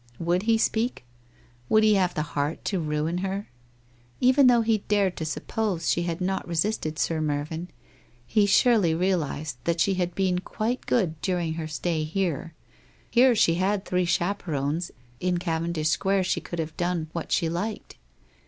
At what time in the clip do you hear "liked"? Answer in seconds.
17.47-17.97